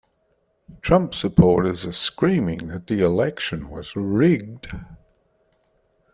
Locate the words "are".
1.85-1.91